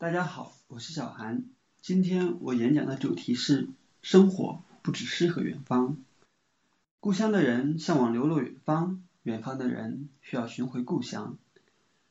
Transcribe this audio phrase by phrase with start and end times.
[0.00, 1.42] 大家好，我是小韩。
[1.82, 3.68] 今天我演讲的主题是：
[4.00, 5.96] 生活不只诗和远方。
[7.00, 11.36] 故乡的人向往流落远方，远方的人需要寻回故乡。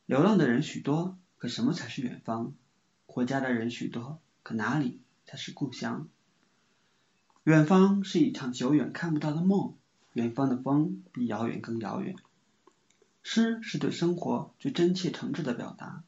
[0.04, 2.52] 流浪的人许多，可什么才是远方？
[3.06, 6.08] 回家的人许多，可哪里才是故乡？
[7.44, 9.74] 远方是一场久远看不到的梦，
[10.12, 12.16] 远方的风比遥远更遥远。
[13.22, 16.04] 诗是对生活最真切诚挚的表达。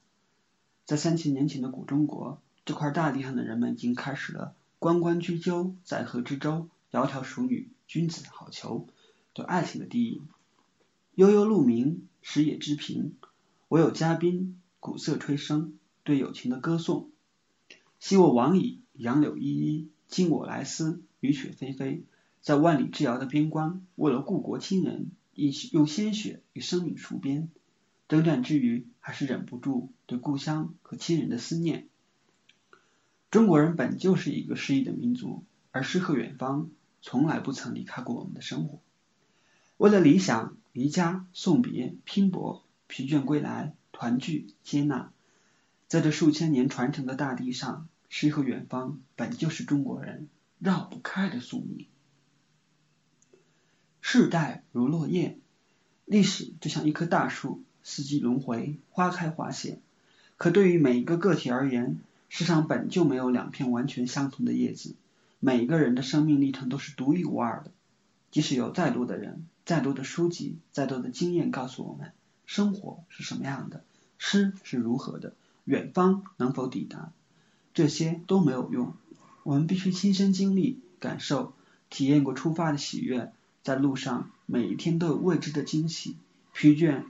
[0.91, 8.87] 在三千年前的古中国，这块大地上的人们已经开始了“关关雎鸠，在河之洲，窈窕淑女，君子好逑”
[9.33, 10.23] 对爱情的低吟。
[11.15, 13.13] 悠悠鹿鸣，食野之苹，
[13.69, 15.71] 我有嘉宾，鼓瑟吹笙，
[16.03, 17.11] 对友情的歌颂。
[18.01, 22.03] 昔我往矣，杨柳依依；今我来思，雨雪霏霏。
[22.41, 25.13] 在万里之遥的边关，为了故国亲人。
[25.71, 27.49] 用鲜血与生命戍边，
[28.11, 31.87] 征战之余，还是忍不住对故乡和亲人的思念。
[33.31, 36.71] 中国人本就是一个诗意的民族，而诗和远方
[37.03, 38.81] 从来不曾离开过我们的生活。
[39.77, 45.13] 为了理想，离家送别，拼搏，疲倦归来，团聚，接纳，
[45.87, 51.87] 在这数千年传承的大地上，诗和远方本就是中国人绕不开的宿命。
[54.01, 55.39] 世代如落叶，
[56.07, 59.79] 历史就像一棵大树，四季轮回，花开花谢。
[60.37, 64.95] 可对于每一个个体而言，世上本就没有两片完全相同的叶子。
[65.39, 67.71] 每一个人的生命历程都是独一无二的。
[68.31, 72.13] 即使有再多的人、再多的书籍、再多的经验告诉我们
[72.47, 73.83] 生活是什么样的，
[74.19, 75.33] 诗是如何的，
[75.65, 77.11] 远方能否抵达，
[77.75, 78.95] 这些都没有用。
[79.43, 81.55] 我们必须亲身经历、感受、
[81.89, 83.33] 体验过出发的喜悦。
[83.63, 86.17] 在路上，每一天都有未知的惊喜，
[86.53, 87.05] 疲倦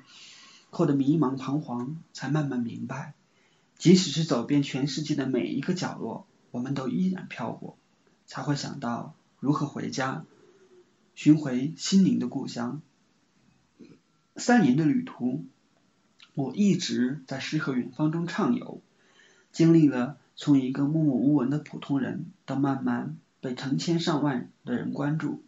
[0.70, 3.14] 后的迷茫彷徨，才慢慢明白，
[3.76, 7.76] 即使是走遍全世界的每一个角落，我们都依然漂泊，
[8.26, 10.24] 才会想到如何回家，
[11.14, 12.80] 寻回心灵的故乡。
[14.36, 15.44] 三年的旅途，
[16.34, 18.80] 我一直在诗和远方中畅游，
[19.52, 25.42] 经历了从一个默默无闻的普通人，到慢慢被成千上万的人关注。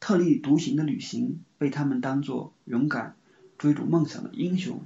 [0.00, 3.16] 特立独行的旅行，被他们当作勇敢
[3.58, 4.80] 追逐梦想的英雄。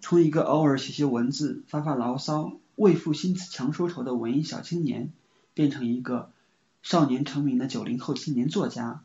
[0.00, 5.12] 从一个偶尔写写文字、发发牢骚、为赋新词强说愁的文艺小青年，
[5.54, 6.30] 变成一个
[6.82, 9.02] 少年成名的九零后青年作家，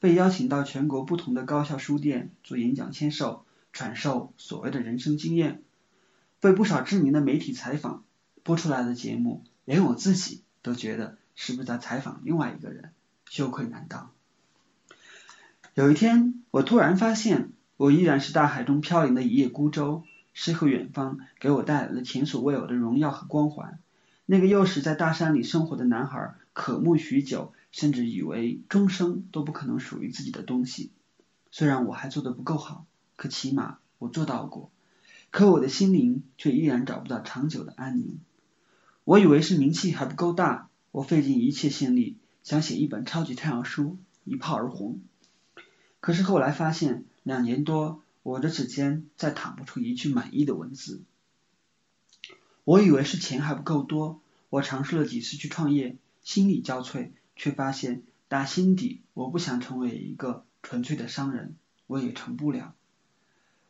[0.00, 5.62] 被邀请到全国不同的高校书店做演讲签售，传授所谓的人生经验，
[6.40, 8.02] 被不少知名的媒体采访。
[8.42, 12.92] 播出来的节目，连我自己都觉得是不是在采访另外一个人，
[13.28, 14.12] 羞愧难当。
[15.74, 20.04] 有一天，我突然发现，我依然是大海中飘零的一叶孤舟。
[20.38, 23.78] 诗和远方给我带来了前所未有的荣耀和光环。
[24.26, 30.90] 那个幼时在大山里生活的男孩，渴慕许久，甚至以为终生都不可能属于自己的东西。
[31.50, 32.84] 虽然我还做的不够好，
[33.16, 34.70] 可起码我做到过。
[35.30, 38.18] 可我的心灵却依然找不到长久的安宁。
[39.04, 45.00] 我以为是名气还不够大，我费尽一切心力想写一本超级太阳书，一炮而红。
[46.00, 51.02] 可是后来发现，两年多，我的指尖再淌不出一句满意的文字。
[52.62, 61.56] 我以为是钱还不够多，我尝试了几次去创业，心力交瘁，却发现打心底我不想成为一个纯粹的商人，
[61.88, 62.76] 我也成不了。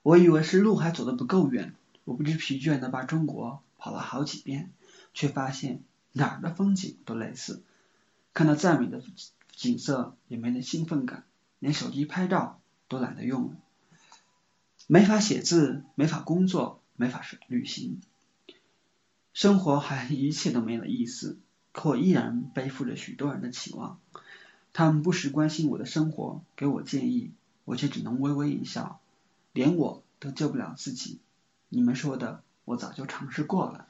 [0.03, 1.75] 我以为是路还走得不够远，
[2.05, 4.71] 我不知疲倦的把中国跑了好几遍，
[5.15, 7.63] 却发现哪儿的风景都类似，
[8.35, 9.03] 看到再美的
[9.55, 11.25] 景色也没了兴奋感。
[11.59, 13.57] 连手机拍照都懒得用了，
[14.87, 18.01] 没法写字，没法工作，没法旅行，
[19.33, 21.39] 生活还一切都没了意思。
[21.73, 23.99] 可我依然背负着许多人的期望，
[24.73, 27.33] 他们不时关心我的生活，给我建议，
[27.65, 29.01] 我却只能微微一笑。
[29.53, 31.19] 连我都救不了自己，
[31.69, 33.89] 你们说的我早就尝试过了。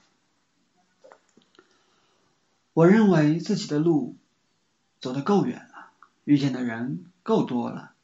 [2.72, 4.16] 我认为自己的路
[5.00, 5.90] 走得够远了，
[6.24, 7.04] 遇见的人。
[7.26, 7.95] 够多了，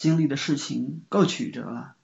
[0.00, 1.94] 经历的事情够曲折了。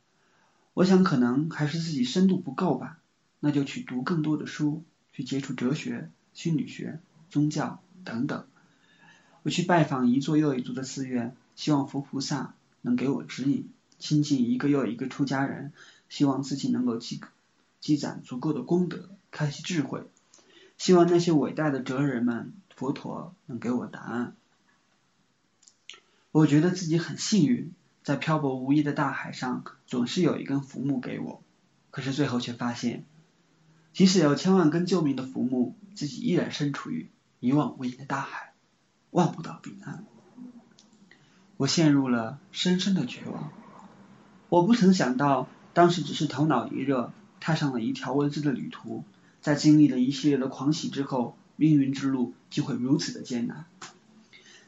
[0.74, 2.98] 我想可能还是自己深度不够吧，
[3.40, 4.84] 那就去读更多的书，
[5.14, 7.00] 去接触哲学、心理学、
[7.30, 8.44] 宗教等等。
[9.44, 12.52] 我去拜访一座又一座的寺院，希望佛菩萨
[12.82, 13.62] 能给我指引；
[13.98, 15.72] 亲近一个又一个出家人，
[16.10, 17.22] 希望自己能够积
[17.80, 20.02] 积攒足够的功德，开启智慧。
[20.76, 24.36] 希望那些伟大的哲人们、佛陀能给我答案。
[26.30, 27.72] 我觉得自己很幸运，
[28.06, 31.42] 在漂泊无依的大海上，总是有一根浮木给我。
[31.90, 33.04] 可是最后却发现，
[33.92, 37.10] 即使有千万根救命的浮木，自己依然身处于
[37.40, 38.52] 一望无垠的大海，
[39.10, 40.04] 望不到彼岸。
[41.56, 43.50] 我陷入了深深的绝望。
[44.50, 49.02] 我不曾想到，当时只是头脑一热，踏上了一条未知的旅途，
[49.40, 53.64] 在经历了一系列的狂喜之后，命运之路就会如此的艰难。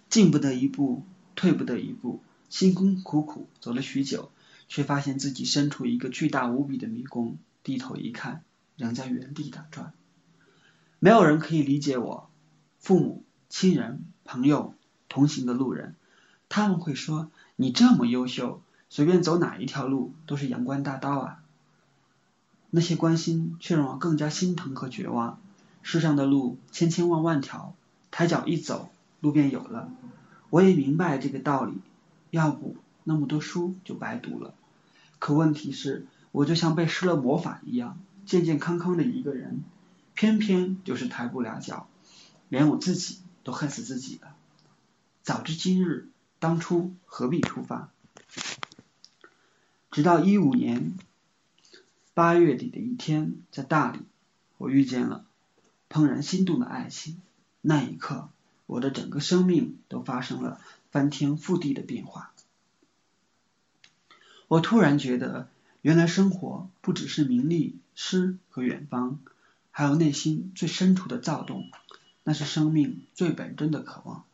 [0.08, 1.04] 进不得一步，
[1.36, 4.30] 退不得一步，辛辛苦苦走了许久，
[4.68, 7.36] 却发现自己身处一个巨大无比的迷宫。
[7.62, 8.42] 低头一看，
[8.76, 9.92] 仍在原地打转。
[10.98, 12.30] 没有人可以理解我，
[12.78, 14.74] 父母、亲人、朋友、
[15.08, 15.94] 同行的路人。
[16.48, 21.42] 他们会说：“你这么优秀，随便走哪一条路都是阳关大道啊。”
[22.70, 25.40] 那些关心却让我更加心疼和绝望。
[25.82, 27.74] 世上的路千千万万条，
[28.10, 28.90] 抬脚一走，
[29.20, 29.90] 路便有了。
[30.50, 31.74] 我也明白这个道理，
[32.30, 34.54] 要不那么多书就白读了。
[35.18, 39.62] 可问题是，我就像被施了魔法一样，健健康康的一个人，
[40.14, 41.88] 偏偏就是抬不了脚，
[42.48, 44.34] 连我自己都恨死自己了。
[45.22, 46.08] 早知今日。
[46.40, 47.90] 当初何必出发？
[49.90, 50.94] 直到一五年
[52.14, 53.98] 八月底的一天，在大理，
[54.56, 55.24] 我遇见了
[55.90, 57.20] 怦然心动的爱情。
[57.60, 58.28] 那一刻，
[58.66, 60.60] 我的整个生命都发生了
[60.90, 62.32] 翻天覆地的变化。
[64.48, 65.48] 我突然觉得，
[65.82, 69.18] 原来生活不只是名利、诗和远方，
[69.70, 71.70] 还有内心最深处的躁动，
[72.24, 74.24] 那是生命最本真的渴望。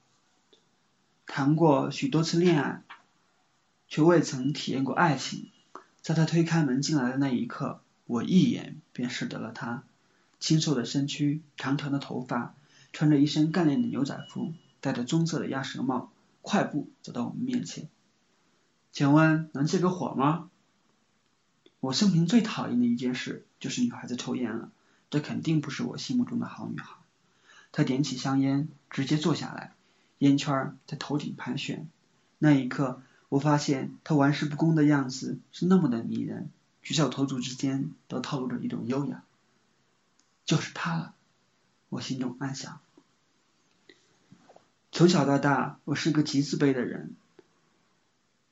[1.26, 2.82] 谈过许多次恋爱，
[3.88, 5.50] 却未曾体验过爱情。
[6.00, 9.82] 在他推开门进来的那一刻，我一眼便识得了他。
[10.38, 12.54] 清瘦的身躯，长长的头发，
[12.92, 16.12] 穿着一身干练的牛仔服，戴着棕色的鸭舌帽，
[16.44, 17.88] 快步走到我们面前。
[18.92, 20.50] 请问能借个火吗？
[21.80, 24.70] 我生平最讨厌的一件事就是女孩子抽烟了，
[25.08, 26.96] 这肯定不是我心目中的好女孩。
[27.72, 29.74] 她点起香烟，直接坐下来。
[30.18, 31.88] 烟圈在头顶盘旋，
[32.38, 36.50] 那一刻，我发现他玩世不恭的样子是那么的迷人，
[36.82, 39.24] 举手投足之间都透露着一种优雅。
[40.44, 41.14] 就是他了，
[41.88, 42.80] 我心中暗想。
[44.94, 47.16] 从小到大，我是个极自卑的人，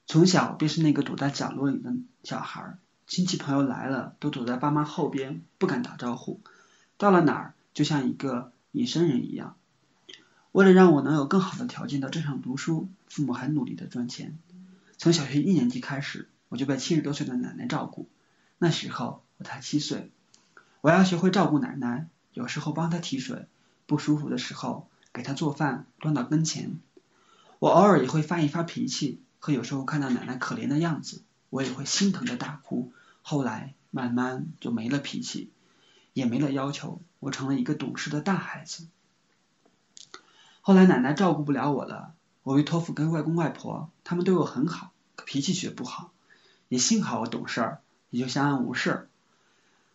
[0.08, 1.94] 从小便是那个躲在角落里的
[2.24, 6.40] 小孩，亲戚朋友来了都躲在爸妈后边，不敢打招呼，
[6.98, 9.54] 到了哪儿就像一个隐身人一样。
[10.50, 14.36] 为了让我能有更好的条件到镇上读书，父母很努力的赚钱。
[14.98, 18.08] 从小学一年级开始，我就被七十多岁的奶奶照顾。
[18.58, 20.10] 那时候我才七岁，
[20.80, 23.46] 我要学会照顾奶奶，有时候帮她提水，
[23.86, 26.78] 不舒服的时候给她做饭端到跟前。
[27.58, 32.92] 我偶尔也会发一发脾气，可有时候看到奶奶可怜的样子，我也会心疼的大哭。
[33.22, 35.50] 后来慢慢就没了脾气，
[36.12, 38.86] 也没了要求，我成了一个懂事的大孩子。
[40.60, 46.12] 后来奶奶照顾不了我了，我被托付给外公外婆，他们对我很好，可脾气却不好。
[46.68, 47.80] 也幸好我懂事儿，
[48.10, 49.08] 也就相安无事。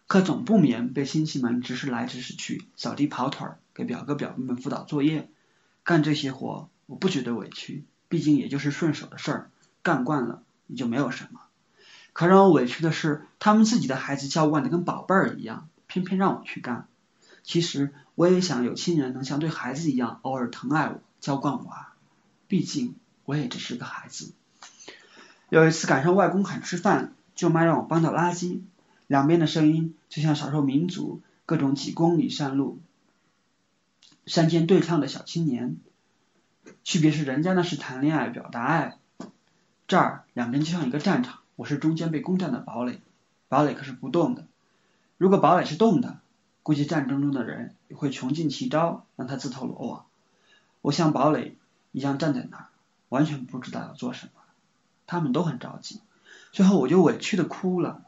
[0.07, 5.29] 可总不免被亲戚们指使来指使去，扫地跑腿儿，给表哥表妹们辅导作业，
[5.83, 9.51] 干这些活，我不觉得委屈，毕竟也就是顺手的事儿，
[9.83, 11.41] 干惯了也就没有什么。
[12.12, 16.88] 可让我委屈的是，他们自己的孩子娇惯的跟宝贝儿一样，偏偏让我去干。
[17.44, 21.94] 其实我也想有亲人能像对孩子一样偶尔疼爱我、娇惯我啊，
[22.47, 24.33] 毕竟我也只是个孩子。
[25.49, 28.61] 有一次赶上外公喊吃饭，舅妈让我帮倒垃圾，
[29.06, 32.80] 两边的声音就像少数民族各种几公里山路、
[34.27, 35.77] 山间对唱的小青年，
[36.83, 38.97] 区别是人家那是谈恋爱、表达爱，
[39.87, 43.01] 这儿两边就像一个战场，我是中间被攻占的堡垒，
[43.47, 44.45] 堡垒可是不动的，
[45.17, 46.19] 如果堡垒是动的。
[46.61, 50.05] 估计战争中的人也会穷尽奇招，让他自投罗网。
[50.81, 51.55] 我像堡垒
[51.93, 52.65] 一样站在那儿，
[53.07, 54.41] 完全不知道要做什么。
[55.05, 56.01] 他们都很着急，
[56.51, 58.01] 最后我就委屈的哭了。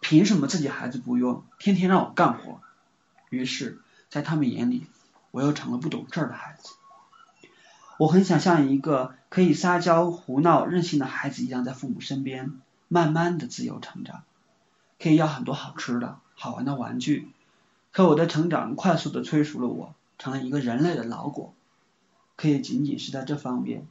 [0.00, 2.62] 凭什么自己孩子不用，天天让我干活？
[3.28, 4.86] 于是，在他们眼里，
[5.38, 6.74] 我又成了不懂事的孩子。
[7.96, 12.54] 我很想像一个可以撒娇、胡闹、任性的孩子一样，在父母身边
[12.88, 14.24] 慢慢的自由成长，
[14.98, 17.28] 可以要很多好吃的、好玩的玩具。
[17.92, 21.54] 可我的成长快速的催熟了我，成了一个人类的老果。
[22.34, 23.86] 可也仅仅是在这方面，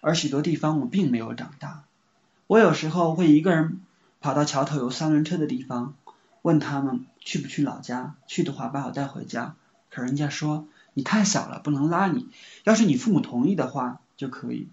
[0.00, 1.82] 而许多地方我并没有长大。
[2.46, 3.80] 我有时候会一个人
[4.20, 5.94] 跑到桥头有三轮车的地方，
[6.42, 9.56] 问他们去不去老家，去的话把我带回家。
[9.88, 10.66] 可人家说
[10.96, 12.26] 你太小了，不能拉你。
[12.64, 14.66] 要是你父母同意的话就可以。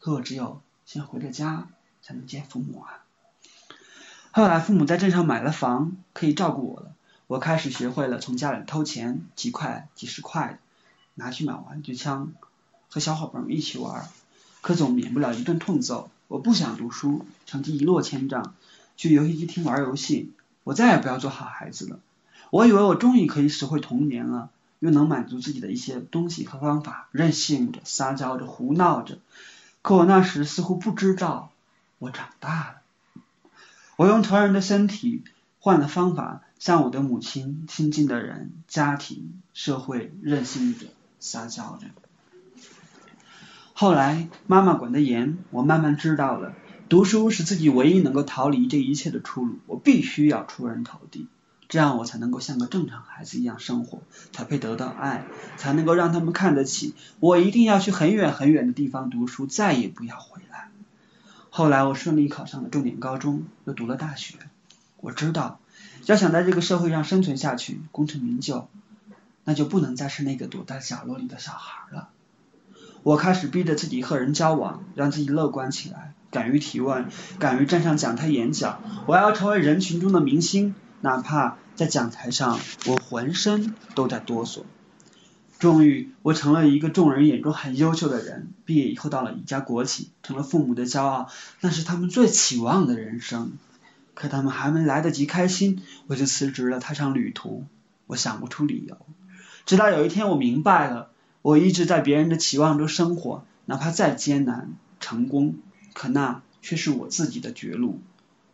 [0.00, 1.66] 可我只有先回了家，
[2.02, 3.00] 才能见父母啊。
[4.32, 6.92] 后来父母在镇上买了房，可以照顾我了。
[7.26, 10.58] 我开始学会了从家里偷钱，几块几十块的，
[11.14, 12.34] 拿去买玩具枪，
[12.90, 14.06] 和小伙伴们一起玩，
[14.60, 16.10] 可总免不了一顿痛揍。
[16.28, 18.52] 我不想读书，成绩一落千丈，
[18.98, 20.32] 去游戏机厅玩游戏。
[20.64, 21.98] 我再也不要做好孩子了。
[22.50, 24.50] 我以为我终于可以拾回童年了，
[24.82, 29.20] 又能满足自己的一些东西和方法，任性着、撒娇着、胡闹着。
[29.80, 31.52] 可我那时似乎不知道，
[32.00, 32.74] 我长大了。
[33.94, 35.22] 我用成人的身体
[35.60, 40.86] 换了方法，向我的母亲、亲近的人、家庭、社会任性着、
[41.20, 41.86] 撒娇着。
[43.72, 46.56] 后来妈妈管得严，我慢慢知道了。
[46.88, 51.28] 读书是自己唯一能够逃离这一切的出路，我必须要出人头地，
[51.72, 55.24] 这样我才能够像个正常孩子一样生活，才配得到爱，
[55.56, 57.38] 才能够让他们看得起我。
[57.38, 60.68] 一定要去很远很远的地方读书，再也不要回来。
[61.48, 64.34] 后来我顺利考上了重点高中，又读了大学。
[64.98, 65.60] 我知道，
[66.04, 68.68] 要想在这个社会上生存下去，功成名就，
[69.44, 72.10] 那就不能再是那个躲在角落里的小孩了。
[73.02, 76.12] 我开始逼着自己和人交往，让自己乐观起来。
[76.30, 77.06] 敢于提问，
[77.38, 84.62] 敢于站上讲台演讲，我要成为人群中的明星，哪怕在讲台上我浑身都在哆嗦。
[85.58, 88.52] 终于，我成了一个众人眼中很优秀的人。
[88.64, 91.28] 毕业以后，到了一家国企，成了父母的骄傲，
[91.60, 93.52] 那是他们最期望的人生。
[94.14, 97.64] 可他们还没来得及开心，我就辞职了，踏上旅途。
[98.08, 98.98] 我想不出理由，
[99.64, 101.10] 直到有一天我明白了，
[101.40, 105.54] 我一直在别人的期望中生活，哪怕再艰难，成功。
[105.94, 108.00] 可那却是我自己的绝路，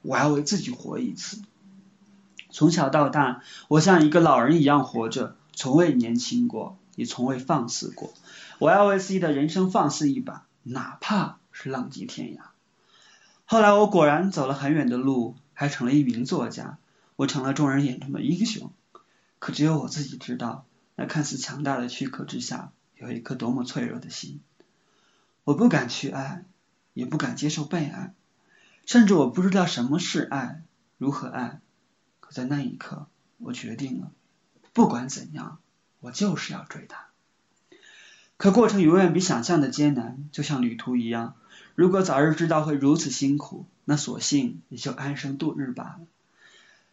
[0.03, 1.41] 我要为自己活一次。
[2.51, 8.13] 从小到大，我像一个老人一样活着，从未年轻过，也从未放肆过。
[8.59, 12.41] 我要为自己的人生放肆一把，哪怕是浪迹天涯。
[13.45, 16.79] 后来我果然走了很远的路，还成了一名作家，
[17.17, 18.73] 我成了众人眼中的英雄。
[19.39, 20.65] 可只有我自己知道，
[20.97, 24.41] 那看似强大的躯壳之下，有一颗多么脆弱的心。
[25.45, 26.45] 我不敢去爱。
[26.95, 28.13] 也不敢接受被爱，
[28.85, 30.63] 甚至我不知道什么是爱，
[30.97, 31.61] 如何爱。
[32.31, 33.07] 在那一刻，
[33.39, 34.11] 我决定了，
[34.73, 35.59] 不管怎样，
[36.01, 37.07] 我就是要追她。
[38.37, 41.35] 可过程永远比想象的艰难，就像旅途一样。
[41.75, 46.01] 如果早日知道会如此辛苦，那索性也就安生度日罢了。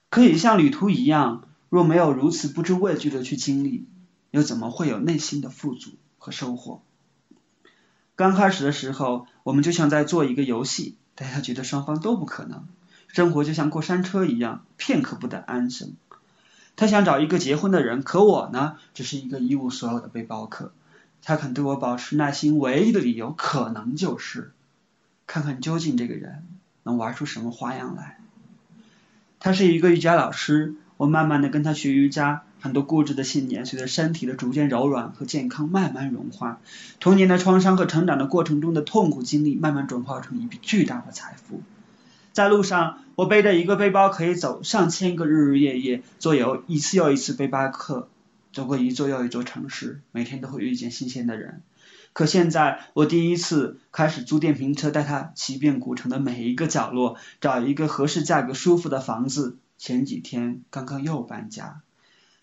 [0.10, 3.86] 可以像旅途一样，若没有如此不知畏惧的去经历，
[4.32, 6.82] 又怎么会有内心的富足和收获？
[8.16, 12.68] 刚开始的时候，我们就像在做一个游戏，大家觉得双方都不可能。
[13.16, 15.94] 生活就像过山车一样，片刻不得安生。
[16.76, 20.74] 他想找一个结婚的人，可我呢，只是一个一无所有的背包客。
[21.24, 24.52] 他肯对我保持耐心，唯一的理由可能就是，
[25.28, 26.44] 看看究竟这个人
[26.84, 28.20] 能玩出什么花样来。
[29.40, 32.44] 他是一个瑜伽老师，我慢慢的跟他学瑜伽。
[32.60, 36.60] 很多固执的信念，随着身体的逐渐柔软和健康慢慢融化，
[37.00, 41.62] 童年的创伤和成长的过程中的痛苦经历，慢慢转化成一笔巨大的财富。
[42.36, 48.10] 在路上，我背着一个背包，可以走上千个日日夜夜，坐游一次又一次背包客，
[48.52, 51.62] 走过一座又一座城市，每天都会遇见新鲜的人。
[52.12, 59.58] 可现在，我第一次开始租电瓶车，带他骑遍古城的每一个角落，找一个合适价格、舒服的房子。
[59.78, 61.84] 前几天刚刚又搬家。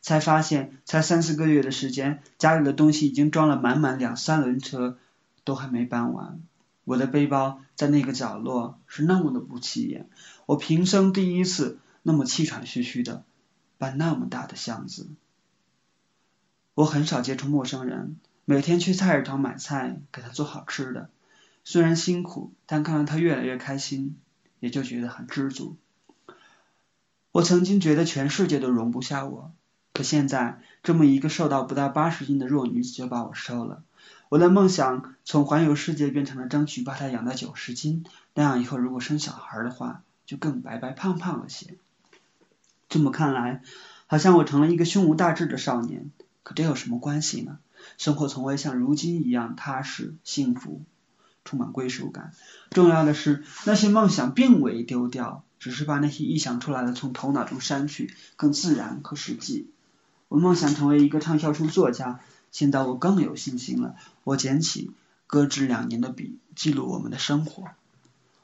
[0.00, 4.96] 才发现，才三四个月的时间，家里的东西已经装了满满两三轮车，
[5.44, 6.40] 都还没搬完。
[6.84, 10.08] 我的背包在那个角落是那么的不起眼，
[10.46, 13.24] 我平生第一次那么气喘吁吁的
[13.78, 15.08] 搬那么大的箱子。
[16.74, 21.10] 我很少接触陌生人，每天去菜市场买菜，给他做好吃的。
[21.64, 24.16] 虽然辛苦，但看到他越来越开心，
[24.58, 25.76] 也就觉得很知足。
[27.30, 29.52] 我曾经觉得全世界都容不下我。
[29.92, 33.84] 可现在，这么一个瘦到不到八十斤的弱女子就把我收了。
[34.32, 41.74] 我的梦想从环游世界变成了争取把他养到九十斤，那样以后如果生小孩的话，就更白白胖胖了些。
[42.88, 43.60] 这么看来，
[44.06, 46.10] 好像我成了一个胸无大志的少年。
[46.44, 47.58] 可这有什么关系呢？
[47.98, 50.80] 生活从未像如今一样踏实、幸福、
[51.44, 52.32] 充满归属感。
[52.70, 59.68] 重要的是，那些梦想并未丢掉，只是把那些臆想出来的从头脑中删去，更自然和实际。
[60.28, 62.20] 我梦想成为一个畅销书作家，
[62.52, 63.96] 现在我更有信心了。
[64.22, 64.92] 我捡起
[65.26, 67.64] 搁置两年的笔，记录我们的生活。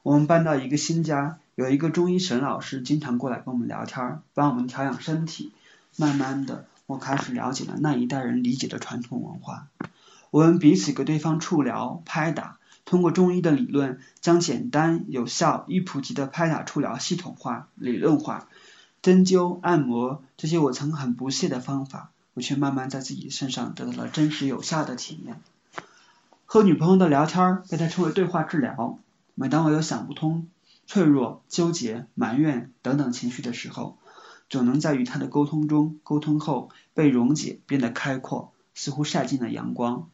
[0.03, 5.53] 我们搬到一个新家，有一个中医沈老师经常过来跟我们聊天，帮我们调养身体。
[5.97, 9.69] 慢慢的，我开始了解了那一代人理解的传统文化。
[10.31, 18.49] 我们彼此给对方触疗、拍打，通过中医的理论，将简单、有效、易普及的拍打触疗系统化、理论化。
[19.03, 25.41] 针灸、按摩这些我曾很不屑的方法，我却慢慢在自己身上得到了真实有效的体验。
[26.47, 29.01] 和女朋友的聊天被他称为对话治疗。
[29.35, 30.47] 每当我有想不通、
[30.87, 33.99] 脆弱、纠结、埋怨等等情绪的时候，
[34.49, 40.09] 总能在与他的沟通中，沟通后被溶解，变得开阔，似乎晒进了阳光。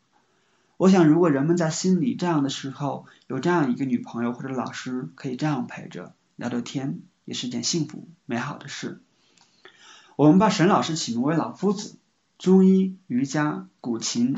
[0.79, 9.03] 我想，如果人们在心里这样的时候，有这样一个女朋友或者老师，可以这样陪着聊聊天，也是件幸福美好的事。
[10.17, 11.97] 我们把沈老师起名为老夫子，
[12.39, 14.37] 中医、瑜伽、古琴、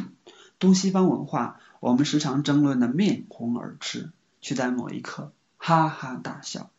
[0.58, 4.10] 东西方文化，我们时常争论的面红耳赤，
[4.40, 6.70] 却在某一刻哈哈大笑。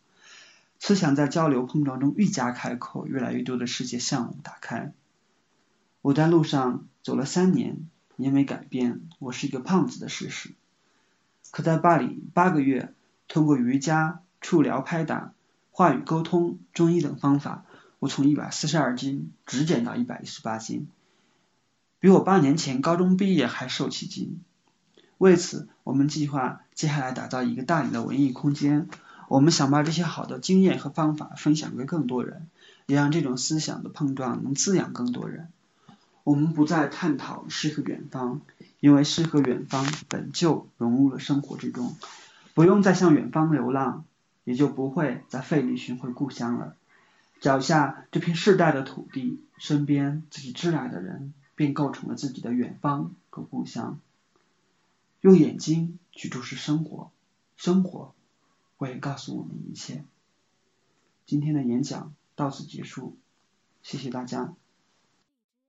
[0.80, 4.94] 思想在交流碰撞中愈加开阔，越来越多的世界向我打开。
[6.02, 7.88] 我在路上走了三年。
[8.18, 10.56] 因为改变我是一个胖子的事实，
[11.52, 12.96] 可在巴黎八个月，
[13.28, 15.34] 通过瑜伽、触疗、拍打、
[15.70, 17.64] 话语沟通、中医等方法，
[18.00, 20.88] 我从一百四十二斤直减到一百一十八斤，
[22.00, 24.42] 比我八年前高中毕业还瘦几斤。
[25.18, 28.88] 为此，我们计划接下来打造一个大理的文艺空间，
[29.30, 32.48] 我们想把这些好的经验和方法分享给更多人，
[32.86, 35.48] 也让这种思想的碰撞能滋养更多人。
[36.24, 38.42] 我们不再探讨诗和远方，
[38.80, 41.96] 因为诗和远方本就融入了生活之中，
[42.54, 44.06] 不用再向远方流浪，
[44.44, 46.76] 也就不会再费力寻回故乡了。
[47.40, 54.00] 脚下这片世代的土地，身边自己挚爱的人，便构成了自己的远方和故乡。
[55.22, 57.10] 用眼睛去注视生活，
[57.56, 58.14] 生活
[58.78, 60.06] 会告诉我们一切。
[61.26, 63.18] 今天的演讲到此结束，
[63.82, 64.54] 谢谢大家。